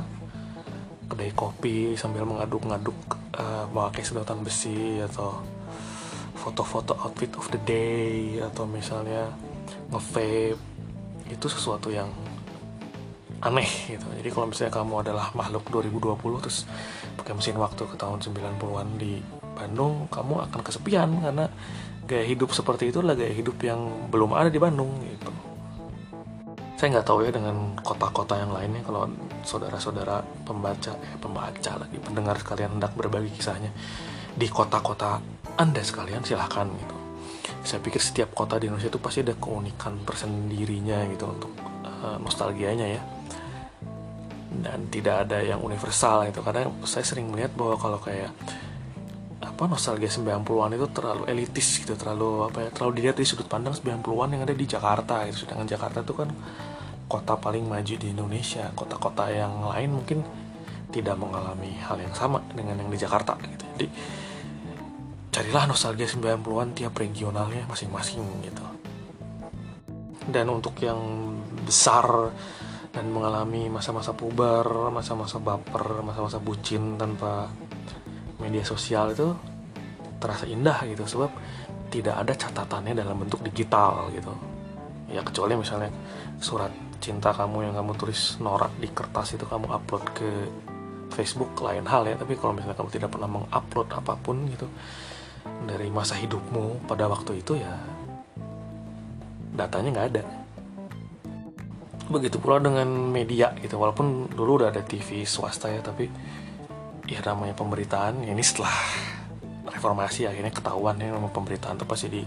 Kedai 1.11 1.35
kopi 1.35 1.99
sambil 1.99 2.23
mengaduk-ngaduk 2.23 2.94
uh, 3.35 3.66
memakai 3.75 4.06
sedotan 4.06 4.46
besi 4.46 5.02
atau 5.02 5.42
foto-foto 6.38 6.94
outfit 6.94 7.35
of 7.35 7.50
the 7.50 7.58
day 7.66 8.38
atau 8.38 8.70
misalnya 8.70 9.35
nge 9.90 10.54
itu 11.26 11.46
sesuatu 11.50 11.90
yang 11.90 12.06
aneh 13.42 13.66
gitu. 13.90 14.06
Jadi 14.14 14.28
kalau 14.30 14.46
misalnya 14.46 14.70
kamu 14.70 14.94
adalah 15.02 15.35
makhluk 15.35 15.66
2020 15.66 16.46
terus 16.46 16.70
pakai 17.18 17.35
mesin 17.35 17.58
waktu 17.58 17.82
ke 17.82 17.99
tahun 17.99 18.23
90-an 18.23 18.88
di 18.94 19.18
Bandung 19.58 20.06
kamu 20.06 20.46
akan 20.46 20.61
kesepian 20.62 21.18
karena 21.18 21.50
gaya 22.06 22.23
hidup 22.30 22.54
seperti 22.54 22.94
itu 22.94 23.02
adalah 23.02 23.18
gaya 23.18 23.35
hidup 23.35 23.58
yang 23.58 24.06
belum 24.06 24.38
ada 24.38 24.54
di 24.54 24.62
Bandung 24.62 25.02
gitu 25.02 25.15
saya 26.76 26.92
nggak 26.92 27.09
tahu 27.09 27.25
ya 27.25 27.33
dengan 27.33 27.73
kota-kota 27.80 28.37
yang 28.37 28.52
lainnya 28.52 28.85
kalau 28.85 29.09
saudara-saudara 29.42 30.21
pembaca 30.45 30.92
eh 30.92 31.16
pembaca 31.16 31.73
lagi 31.80 31.97
pendengar 31.97 32.37
sekalian 32.37 32.76
hendak 32.76 32.92
berbagi 32.92 33.33
kisahnya 33.33 33.73
di 34.37 34.45
kota-kota 34.52 35.16
anda 35.56 35.80
sekalian 35.80 36.21
silahkan 36.21 36.68
gitu. 36.68 36.97
Saya 37.64 37.80
pikir 37.80 37.99
setiap 37.99 38.37
kota 38.37 38.61
di 38.61 38.68
Indonesia 38.68 38.92
itu 38.92 39.00
pasti 39.00 39.25
ada 39.25 39.35
keunikan 39.35 40.04
tersendirinya 40.04 41.09
gitu 41.11 41.25
untuk 41.33 41.52
uh, 41.83 42.21
nostalgianya 42.21 43.00
ya. 43.00 43.02
Dan 44.56 44.92
tidak 44.92 45.26
ada 45.26 45.40
yang 45.42 45.64
universal 45.64 46.28
gitu. 46.28 46.45
Karena 46.45 46.68
saya 46.85 47.02
sering 47.02 47.33
melihat 47.33 47.56
bahwa 47.56 47.75
kalau 47.80 47.99
kayak 47.99 48.30
apa 49.37 49.62
nostalgia 49.68 50.09
90-an 50.12 50.76
itu 50.76 50.87
terlalu 50.92 51.23
elitis 51.28 51.80
gitu 51.80 51.92
terlalu 51.97 52.49
apa 52.49 52.68
ya 52.68 52.71
terlalu 52.73 52.92
dilihat 53.00 53.16
dari 53.21 53.28
sudut 53.28 53.49
pandang 53.49 53.73
90-an 53.73 54.28
yang 54.37 54.42
ada 54.45 54.52
di 54.52 54.66
Jakarta 54.68 55.25
gitu. 55.26 55.49
Sedangkan 55.49 55.64
Jakarta 55.64 56.04
itu 56.04 56.12
kan 56.12 56.28
kota 57.07 57.39
paling 57.39 57.67
maju 57.67 57.95
di 57.95 58.11
Indonesia 58.11 58.67
kota-kota 58.75 59.31
yang 59.31 59.63
lain 59.71 59.91
mungkin 59.95 60.19
tidak 60.91 61.19
mengalami 61.19 61.75
hal 61.83 61.99
yang 61.99 62.15
sama 62.15 62.43
dengan 62.55 62.79
yang 62.79 62.91
di 62.91 62.99
Jakarta 62.99 63.39
gitu. 63.43 63.65
Jadi 63.79 63.87
carilah 65.31 65.69
nostalgia 65.69 66.09
90-an 66.09 66.73
tiap 66.73 66.97
regionalnya 66.97 67.69
masing-masing 67.69 68.25
gitu. 68.47 68.65
Dan 70.27 70.51
untuk 70.51 70.75
yang 70.83 70.99
besar 71.63 72.33
dan 72.91 73.13
mengalami 73.13 73.69
masa-masa 73.69 74.17
puber, 74.17 74.65
masa-masa 74.89 75.37
baper, 75.37 76.01
masa-masa 76.01 76.41
bucin 76.41 76.97
tanpa 76.97 77.53
media 78.41 78.65
sosial 78.65 79.13
itu 79.13 79.37
terasa 80.17 80.49
indah 80.49 80.83
gitu. 80.89 81.05
Sebab 81.05 81.31
tidak 81.93 82.17
ada 82.25 82.33
catatannya 82.33 82.97
dalam 82.97 83.21
bentuk 83.21 83.45
digital 83.45 84.09
gitu. 84.17 84.33
Ya 85.13 85.23
kecuali 85.23 85.55
misalnya 85.55 85.93
surat 86.41 86.73
cinta 86.99 87.33
kamu 87.33 87.71
yang 87.71 87.75
kamu 87.75 87.93
tulis 87.97 88.38
norak 88.43 88.73
di 88.81 88.88
kertas 88.91 89.37
itu 89.37 89.45
kamu 89.49 89.69
upload 89.71 90.05
ke 90.17 90.31
Facebook 91.12 91.57
lain 91.62 91.87
hal 91.87 92.05
ya. 92.09 92.17
Tapi 92.19 92.37
kalau 92.37 92.57
misalnya 92.57 92.76
kamu 92.76 92.91
tidak 92.93 93.11
pernah 93.15 93.31
mengupload 93.31 93.88
apa 93.93 94.15
pun 94.19 94.47
gitu 94.50 94.67
dari 95.67 95.88
masa 95.88 96.19
hidupmu 96.19 96.91
pada 96.91 97.07
waktu 97.07 97.38
itu 97.41 97.57
ya 97.59 97.73
datanya 99.57 99.88
nggak 99.97 100.09
ada. 100.15 100.23
Begitu 102.07 102.37
pula 102.38 102.62
dengan 102.62 102.87
media 102.88 103.55
gitu. 103.59 103.79
Walaupun 103.79 104.31
dulu 104.31 104.62
udah 104.62 104.71
ada 104.75 104.83
TV 104.85 105.25
swasta 105.26 105.73
ya 105.73 105.81
tapi 105.83 106.07
ya 107.07 107.23
namanya 107.23 107.55
pemberitaan 107.55 108.26
ya 108.26 108.35
ini 108.35 108.43
setelah 108.43 108.75
reformasi 109.71 110.26
akhirnya 110.26 110.50
ketahuan 110.50 110.99
ya 110.99 111.15
nama 111.15 111.31
pemberitaan 111.31 111.79
itu 111.79 111.87
pasti 111.87 112.07
di 112.11 112.23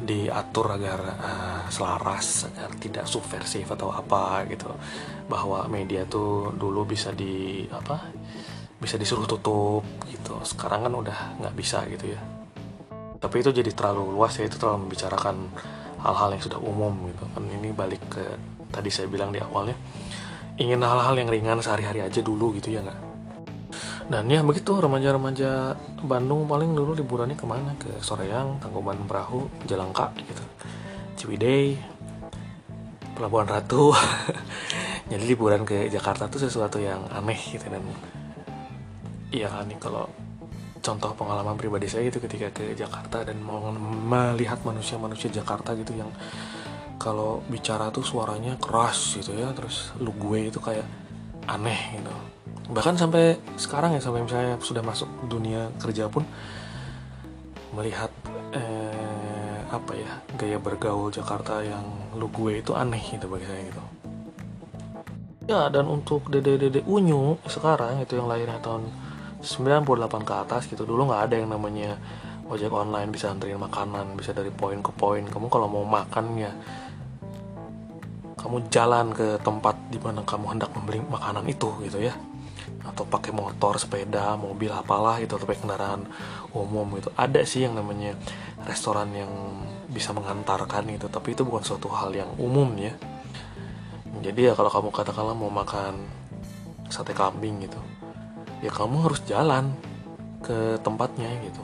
diatur 0.00 0.76
agar 0.76 1.00
uh, 1.20 1.64
selaras 1.68 2.48
agar 2.48 2.70
tidak 2.80 3.04
subversif 3.04 3.68
atau 3.72 3.92
apa 3.92 4.44
gitu. 4.48 4.72
Bahwa 5.28 5.68
media 5.68 6.08
tuh 6.08 6.56
dulu 6.56 6.88
bisa 6.88 7.12
di 7.12 7.64
apa 7.68 8.10
bisa 8.80 8.96
disuruh 8.96 9.28
tutup 9.28 9.84
gitu. 10.08 10.40
Sekarang 10.42 10.88
kan 10.88 10.92
udah 10.92 11.18
nggak 11.40 11.54
bisa 11.54 11.84
gitu 11.88 12.16
ya. 12.16 12.20
Tapi 13.20 13.36
itu 13.44 13.52
jadi 13.52 13.70
terlalu 13.76 14.16
luas 14.16 14.32
ya 14.40 14.48
itu 14.48 14.56
terlalu 14.56 14.88
membicarakan 14.88 15.36
hal-hal 16.00 16.28
yang 16.32 16.42
sudah 16.42 16.60
umum 16.60 16.92
gitu. 17.12 17.24
Kan 17.36 17.44
ini 17.48 17.70
balik 17.76 18.00
ke 18.08 18.24
tadi 18.72 18.88
saya 18.88 19.10
bilang 19.10 19.34
di 19.34 19.42
awalnya 19.42 19.76
ingin 20.56 20.80
hal-hal 20.80 21.16
yang 21.16 21.28
ringan 21.28 21.58
sehari-hari 21.60 22.04
aja 22.04 22.20
dulu 22.20 22.54
gitu 22.56 22.70
ya 22.70 22.84
nggak 22.84 23.09
dan 24.10 24.26
ya 24.26 24.42
begitu 24.42 24.74
remaja-remaja 24.74 25.78
Bandung 26.02 26.50
paling 26.50 26.74
dulu 26.74 26.98
liburannya 26.98 27.38
ke 27.38 27.46
mana? 27.46 27.78
Ke 27.78 27.94
Soreang, 28.02 28.58
Tangkuban 28.58 28.98
Perahu, 29.06 29.46
Jalangka 29.70 30.10
gitu, 30.18 30.42
Ciwidey, 31.14 31.78
Pelabuhan 33.14 33.46
Ratu. 33.46 33.94
Jadi 35.10 35.22
liburan 35.30 35.62
ke 35.62 35.86
Jakarta 35.86 36.26
tuh 36.26 36.42
sesuatu 36.42 36.82
yang 36.82 37.06
aneh 37.14 37.38
gitu. 37.38 37.70
Dan 37.70 37.86
kan 39.30 39.62
nih 39.70 39.78
kalau 39.78 40.10
contoh 40.82 41.14
pengalaman 41.14 41.54
pribadi 41.54 41.86
saya 41.86 42.10
itu 42.10 42.18
ketika 42.18 42.50
ke 42.50 42.74
Jakarta 42.74 43.22
dan 43.22 43.38
mau 43.38 43.70
melihat 44.10 44.58
manusia-manusia 44.66 45.30
Jakarta 45.30 45.78
gitu 45.78 45.94
yang 45.94 46.10
kalau 46.98 47.46
bicara 47.46 47.94
tuh 47.94 48.02
suaranya 48.02 48.58
keras 48.58 49.22
gitu 49.22 49.38
ya. 49.38 49.54
Terus 49.54 49.94
lu 50.02 50.10
gue 50.18 50.50
itu 50.50 50.58
kayak 50.58 50.86
aneh 51.46 51.94
gitu 51.94 52.39
bahkan 52.70 52.94
sampai 52.94 53.34
sekarang 53.58 53.98
ya 53.98 54.00
sampai 54.00 54.22
misalnya 54.22 54.54
sudah 54.62 54.82
masuk 54.82 55.10
dunia 55.26 55.74
kerja 55.82 56.06
pun 56.06 56.22
melihat 57.74 58.10
eh, 58.54 59.58
apa 59.70 59.92
ya 59.94 60.12
gaya 60.38 60.58
bergaul 60.58 61.10
Jakarta 61.10 61.62
yang 61.62 61.82
lu 62.14 62.30
gue 62.30 62.62
itu 62.62 62.74
aneh 62.74 63.02
gitu 63.02 63.26
bagi 63.26 63.46
saya 63.46 63.62
gitu. 63.66 63.82
Ya 65.50 65.66
dan 65.66 65.90
untuk 65.90 66.30
dede-dede 66.30 66.86
unyu 66.86 67.38
sekarang 67.50 67.98
itu 68.02 68.14
yang 68.18 68.30
lahirnya 68.30 68.62
tahun 68.62 68.86
98 69.42 70.22
ke 70.22 70.34
atas 70.34 70.62
gitu 70.70 70.86
dulu 70.86 71.10
nggak 71.10 71.22
ada 71.30 71.34
yang 71.42 71.50
namanya 71.50 71.98
ojek 72.50 72.70
online 72.70 73.10
bisa 73.10 73.30
anterin 73.30 73.58
makanan 73.58 74.14
bisa 74.14 74.30
dari 74.30 74.50
poin 74.54 74.78
ke 74.78 74.94
poin. 74.94 75.26
Kamu 75.26 75.50
kalau 75.50 75.66
mau 75.66 75.82
makan 75.82 76.38
ya 76.38 76.54
kamu 78.38 78.72
jalan 78.72 79.10
ke 79.10 79.42
tempat 79.42 79.74
di 79.90 79.98
mana 79.98 80.22
kamu 80.22 80.54
hendak 80.54 80.70
membeli 80.72 81.02
makanan 81.12 81.44
itu 81.50 81.68
gitu 81.84 81.98
ya 82.00 82.14
atau 82.80 83.04
pakai 83.04 83.30
motor, 83.34 83.76
sepeda, 83.76 84.34
mobil 84.40 84.72
apalah 84.72 85.20
itu 85.20 85.36
atau 85.36 85.46
pakai 85.46 85.62
kendaraan 85.62 86.02
umum 86.56 86.88
itu 86.96 87.12
ada 87.14 87.44
sih 87.44 87.64
yang 87.68 87.76
namanya 87.76 88.16
restoran 88.64 89.12
yang 89.12 89.30
bisa 89.90 90.14
mengantarkan 90.14 90.86
itu 90.90 91.10
tapi 91.10 91.34
itu 91.34 91.42
bukan 91.42 91.62
suatu 91.66 91.90
hal 91.92 92.14
yang 92.14 92.30
umum 92.40 92.70
ya. 92.78 92.94
Jadi 94.20 94.50
ya 94.50 94.52
kalau 94.58 94.68
kamu 94.68 94.88
katakanlah 94.92 95.36
mau 95.36 95.48
makan 95.48 95.96
sate 96.90 97.14
kambing 97.14 97.62
gitu 97.62 97.78
ya 98.60 98.70
kamu 98.72 99.08
harus 99.08 99.20
jalan 99.24 99.72
ke 100.44 100.76
tempatnya 100.84 101.28
gitu. 101.44 101.62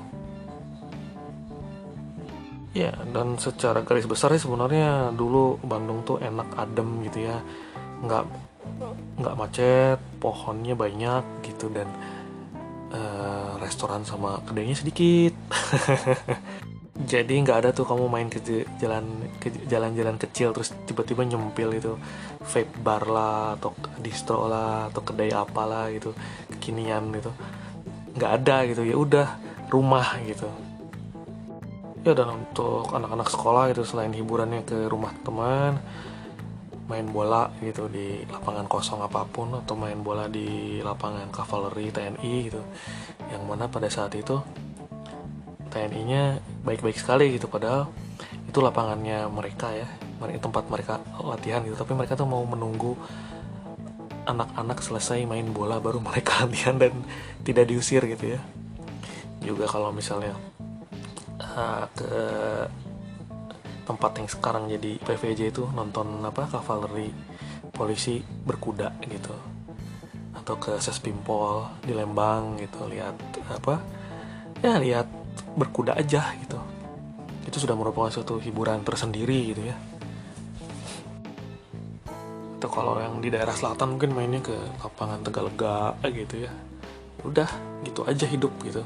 Ya 2.77 2.93
dan 3.13 3.41
secara 3.41 3.81
garis 3.81 4.05
besar 4.05 4.37
sebenarnya 4.37 5.13
dulu 5.17 5.57
Bandung 5.65 6.05
tuh 6.05 6.21
enak 6.21 6.57
adem 6.57 7.05
gitu 7.09 7.25
ya. 7.25 7.41
Nggak 8.05 8.25
nggak 9.17 9.37
macet 9.37 9.99
pohonnya 10.21 10.77
banyak 10.77 11.25
gitu 11.45 11.73
dan 11.73 11.89
uh, 12.93 13.57
restoran 13.59 14.05
sama 14.05 14.41
kedainya 14.45 14.77
sedikit. 14.77 15.33
Jadi 16.97 17.45
nggak 17.45 17.59
ada 17.61 17.71
tuh 17.77 17.85
kamu 17.85 18.09
main 18.09 18.29
ke 18.33 18.41
jalan 18.81 19.05
ke 19.37 19.53
jalan-jalan 19.69 20.17
kecil 20.17 20.57
terus 20.57 20.73
tiba-tiba 20.89 21.29
nyempil 21.29 21.77
itu 21.77 21.93
vape 22.41 22.73
bar 22.81 23.05
lah 23.05 23.61
atau 23.61 23.77
distro 24.01 24.49
lah 24.49 24.89
atau 24.89 25.05
kedai 25.05 25.29
apalah 25.37 25.93
gitu 25.93 26.17
kekinian 26.57 27.13
gitu. 27.13 27.31
Nggak 28.17 28.33
ada 28.41 28.57
gitu 28.65 28.83
ya 28.89 28.97
udah 28.97 29.29
rumah 29.69 30.17
gitu. 30.25 30.49
Ya 32.01 32.17
dan 32.17 32.33
untuk 32.33 32.89
anak-anak 32.89 33.29
sekolah 33.29 33.65
itu 33.77 33.85
selain 33.85 34.15
hiburannya 34.17 34.65
ke 34.65 34.89
rumah 34.89 35.13
teman 35.21 35.77
main 36.87 37.07
bola 37.11 37.51
gitu 37.59 37.91
di 37.91 38.23
lapangan 38.31 38.71
kosong 38.71 39.03
apa 39.03 39.27
pun 39.27 39.51
atau 39.59 39.75
main 39.75 39.99
bola 39.99 40.31
di 40.31 40.79
lapangan 40.83 41.31
kavaleri 41.35 41.91
TNI 41.91 42.35
gitu. 42.47 42.63
Yang 43.31 43.43
mana 43.43 43.67
pada 43.67 43.91
saat 43.91 44.15
itu 44.15 44.39
TNI-nya 45.71 46.39
baik-baik 46.63 46.97
sekali 46.97 47.35
gitu 47.35 47.51
padahal 47.51 47.91
itu 48.47 48.59
lapangannya 48.63 49.27
mereka 49.29 49.75
ya 49.75 49.89
tempat 50.39 50.71
mereka 50.71 51.03
latihan 51.21 51.61
gitu. 51.67 51.75
Tapi 51.75 51.93
mereka 51.99 52.15
tuh 52.15 52.31
mau 52.31 52.47
menunggu 52.47 52.95
anak-anak 54.27 54.79
selesai 54.83 55.23
main 55.27 55.47
bola 55.51 55.83
baru 55.83 55.99
mereka 56.03 56.39
latihan 56.47 56.79
dan 56.79 56.95
tidak 57.43 57.67
diusir 57.67 58.07
gitu 58.07 58.39
ya. 58.39 58.41
Juga 59.43 59.67
kalau 59.67 59.91
misalnya 59.91 60.39
uh, 61.43 61.87
ke 61.95 62.15
tempat 63.87 64.19
yang 64.19 64.27
sekarang 64.27 64.67
jadi 64.67 64.99
PVJ 64.99 65.55
itu 65.55 65.65
nonton 65.71 66.19
apa 66.27 66.51
kavaleri 66.51 67.09
polisi 67.71 68.19
berkuda 68.21 68.99
gitu. 69.07 69.33
Atau 70.35 70.59
ke 70.59 70.77
Sespimpol 70.83 71.83
di 71.87 71.95
Lembang 71.95 72.59
gitu 72.59 72.91
lihat 72.91 73.15
apa 73.47 73.79
ya 74.61 74.83
lihat 74.83 75.07
berkuda 75.55 75.95
aja 75.95 76.35
gitu. 76.43 76.59
Itu 77.47 77.63
sudah 77.63 77.79
merupakan 77.79 78.11
suatu 78.11 78.43
hiburan 78.43 78.83
tersendiri 78.83 79.55
gitu 79.55 79.63
ya. 79.71 79.77
Atau 82.59 82.69
kalau 82.73 82.99
yang 82.99 83.23
di 83.23 83.31
daerah 83.31 83.55
selatan 83.55 83.95
mungkin 83.95 84.11
mainnya 84.19 84.43
ke 84.43 84.57
lapangan 84.83 85.23
Tegalega 85.23 85.95
gitu 86.11 86.51
ya. 86.51 86.53
Udah 87.23 87.47
gitu 87.87 88.03
aja 88.03 88.27
hidup 88.27 88.51
gitu. 88.67 88.83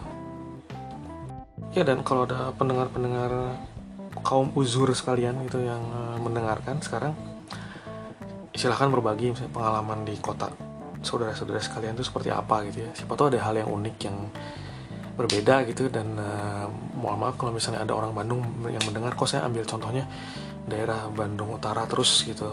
Ya 1.70 1.86
dan 1.86 2.02
kalau 2.02 2.26
ada 2.26 2.50
pendengar-pendengar 2.58 3.54
kaum 4.20 4.52
uzur 4.56 4.90
sekalian 4.92 5.40
itu 5.44 5.60
yang 5.60 5.80
uh, 5.80 6.16
mendengarkan 6.20 6.80
sekarang 6.80 7.16
silahkan 8.54 8.92
berbagi 8.92 9.32
misalnya 9.32 9.52
pengalaman 9.56 10.04
di 10.04 10.14
kota 10.20 10.52
saudara-saudara 11.00 11.60
sekalian 11.60 11.96
itu 11.96 12.04
seperti 12.04 12.28
apa 12.28 12.60
gitu 12.68 12.84
ya. 12.84 12.90
Siapa 12.92 13.16
tahu 13.16 13.32
ada 13.32 13.40
hal 13.40 13.56
yang 13.56 13.70
unik 13.72 13.96
yang 14.04 14.16
berbeda 15.16 15.68
gitu 15.68 15.88
dan 15.92 16.16
uh, 16.16 16.68
mohon 16.96 17.20
maaf 17.20 17.36
kalau 17.36 17.52
misalnya 17.52 17.84
ada 17.84 17.92
orang 17.96 18.12
Bandung 18.12 18.40
yang 18.68 18.80
mendengar 18.84 19.16
kok 19.16 19.28
saya 19.28 19.44
ambil 19.48 19.64
contohnya 19.64 20.04
daerah 20.68 21.08
Bandung 21.08 21.56
Utara 21.56 21.88
terus 21.88 22.24
gitu. 22.24 22.48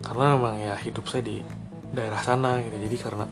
Karena 0.00 0.36
memang 0.36 0.56
ya 0.56 0.74
hidup 0.80 1.04
saya 1.08 1.20
di 1.24 1.40
daerah 1.92 2.20
sana 2.20 2.60
gitu. 2.64 2.76
Jadi 2.80 2.96
karena 2.96 3.24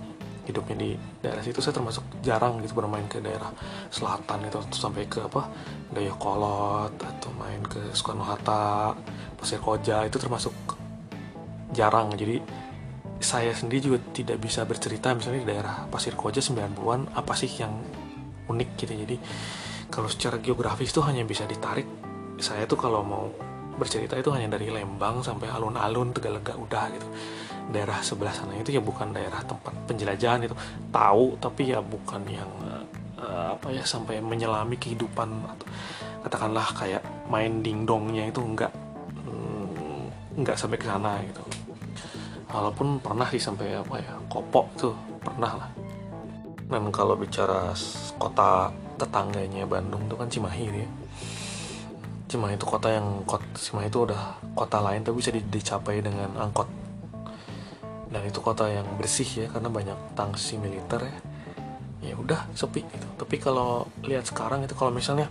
hidupnya 0.44 0.76
di 0.76 0.90
daerah 1.22 1.42
situ 1.44 1.62
saya 1.62 1.76
termasuk 1.76 2.04
jarang 2.24 2.58
gitu 2.64 2.74
bermain 2.74 3.06
ke 3.06 3.22
daerah 3.22 3.52
selatan 3.92 4.50
itu 4.50 4.58
sampai 4.74 5.06
ke 5.06 5.22
apa 5.22 5.46
Dayakolot 5.94 6.96
main 7.40 7.64
ke 7.64 7.80
Soekarno 7.96 8.28
Hatta 8.28 8.92
Pasir 9.40 9.56
Koja 9.64 10.04
itu 10.04 10.20
termasuk 10.20 10.52
jarang. 11.72 12.12
Jadi 12.12 12.36
saya 13.20 13.52
sendiri 13.56 13.80
juga 13.92 13.98
tidak 14.12 14.40
bisa 14.40 14.68
bercerita 14.68 15.16
misalnya 15.16 15.40
di 15.44 15.48
daerah 15.48 15.88
Pasir 15.88 16.12
Koja 16.12 16.44
90-an 16.44 17.16
apa 17.16 17.32
sih 17.32 17.48
yang 17.56 17.72
unik 18.52 18.70
gitu. 18.76 18.92
Jadi 18.92 19.16
kalau 19.88 20.08
secara 20.12 20.36
geografis 20.36 20.92
itu 20.92 21.00
hanya 21.00 21.24
bisa 21.24 21.48
ditarik. 21.48 21.88
Saya 22.40 22.64
tuh 22.64 22.76
kalau 22.80 23.04
mau 23.04 23.28
bercerita 23.76 24.16
itu 24.16 24.28
hanya 24.32 24.56
dari 24.56 24.68
Lembang 24.68 25.24
sampai 25.24 25.48
alun-alun 25.48 26.12
Tegalega 26.12 26.56
udah 26.56 26.84
gitu. 26.92 27.08
Daerah 27.70 28.02
sebelah 28.02 28.34
sana 28.34 28.56
itu 28.58 28.74
ya 28.74 28.82
bukan 28.82 29.12
daerah 29.16 29.40
tempat 29.44 29.72
penjelajahan 29.88 30.44
itu. 30.44 30.56
Tahu 30.92 31.40
tapi 31.40 31.72
ya 31.72 31.80
bukan 31.84 32.22
yang 32.28 32.50
uh, 33.20 33.54
apa 33.56 33.68
ya 33.70 33.84
sampai 33.84 34.18
menyelami 34.24 34.80
kehidupan 34.80 35.28
atau 35.44 35.66
katakanlah 36.24 36.66
kayak 36.76 37.02
main 37.30 37.62
dingdongnya 37.62 38.26
itu 38.26 38.42
enggak 38.42 38.74
mm, 39.22 40.36
enggak 40.42 40.58
sampai 40.58 40.76
ke 40.76 40.86
sana 40.90 41.22
gitu. 41.22 41.42
Walaupun 42.50 42.98
pernah 42.98 43.30
sih 43.30 43.38
sampai 43.38 43.78
apa 43.78 44.02
ya 44.02 44.18
kopok 44.26 44.66
tuh 44.74 44.94
pernah 45.22 45.54
lah. 45.54 45.70
Dan 46.66 46.90
kalau 46.90 47.14
bicara 47.14 47.70
kota 48.18 48.74
tetangganya 48.98 49.66
Bandung 49.66 50.06
itu 50.10 50.14
kan 50.18 50.26
Cimahi 50.26 50.62
gitu 50.66 50.78
ya. 50.82 50.90
Cimahi 52.30 52.54
itu 52.54 52.66
kota 52.66 52.90
yang 52.90 53.22
kota 53.26 53.46
Cimahi 53.54 53.86
itu 53.90 54.06
udah 54.06 54.22
kota 54.54 54.78
lain 54.82 55.02
tapi 55.06 55.22
bisa 55.22 55.30
dicapai 55.30 56.02
dengan 56.02 56.30
angkot. 56.38 56.66
Dan 58.10 58.26
itu 58.26 58.42
kota 58.42 58.66
yang 58.66 58.86
bersih 58.98 59.46
ya 59.46 59.46
karena 59.46 59.70
banyak 59.70 59.98
tangsi 60.18 60.58
militer 60.58 61.06
ya. 61.06 61.18
Ya 62.10 62.14
udah 62.18 62.50
sepi 62.58 62.82
gitu. 62.82 63.06
Tapi 63.18 63.38
kalau 63.38 63.86
lihat 64.02 64.26
sekarang 64.26 64.66
itu 64.66 64.74
kalau 64.74 64.90
misalnya 64.90 65.30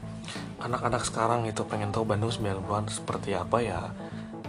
anak-anak 0.60 1.04
sekarang 1.08 1.48
itu 1.48 1.63
pengen 1.63 1.94
tahu 1.94 2.04
Bandung 2.04 2.32
90-an 2.32 2.92
seperti 2.92 3.34
apa 3.36 3.58
ya 3.63 3.80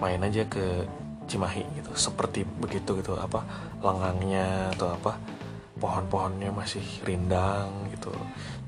main 0.01 0.21
aja 0.25 0.47
ke 0.49 0.87
Cimahi 1.31 1.63
gitu. 1.79 1.91
Seperti 1.95 2.43
begitu 2.43 2.99
gitu 2.99 3.15
apa 3.15 3.47
lengangnya 3.79 4.75
atau 4.75 4.91
apa 4.91 5.15
pohon-pohonnya 5.79 6.51
masih 6.51 6.83
rindang 7.07 7.71
gitu. 7.95 8.11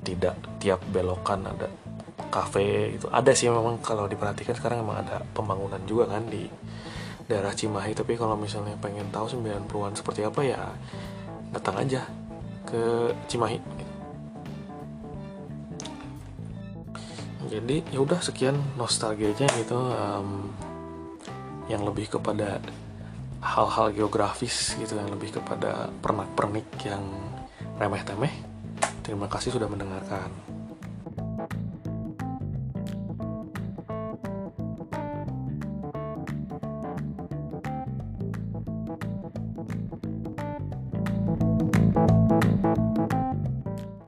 Tidak 0.02 0.62
tiap 0.62 0.80
belokan 0.90 1.46
ada 1.46 1.66
kafe 2.32 2.96
itu 2.96 3.06
ada 3.12 3.34
sih 3.36 3.52
memang 3.52 3.82
kalau 3.84 4.08
diperhatikan 4.08 4.56
sekarang 4.56 4.80
emang 4.86 5.04
ada 5.04 5.20
pembangunan 5.36 5.80
juga 5.84 6.08
kan 6.16 6.24
di 6.30 6.46
daerah 7.26 7.50
Cimahi. 7.50 7.92
Tapi 7.98 8.14
kalau 8.14 8.38
misalnya 8.38 8.78
pengen 8.78 9.10
tahu 9.10 9.26
90-an 9.26 9.98
seperti 9.98 10.22
apa 10.22 10.40
ya 10.46 10.60
datang 11.52 11.82
aja 11.82 12.06
ke 12.64 13.12
Cimahi 13.28 13.58
jadi 17.52 17.84
ya 17.92 18.00
udah 18.00 18.24
sekian 18.24 18.56
nostalgianya 18.80 19.44
gitu 19.60 19.76
um, 19.76 20.48
yang 21.68 21.84
lebih 21.84 22.08
kepada 22.08 22.64
hal-hal 23.44 23.92
geografis 23.92 24.72
gitu 24.80 24.96
yang 24.96 25.12
lebih 25.12 25.36
kepada 25.36 25.92
pernak-pernik 26.00 26.64
yang 26.88 27.04
remeh-temeh. 27.76 28.32
Terima 29.04 29.28
kasih 29.28 29.52
sudah 29.52 29.68
mendengarkan 29.68 30.32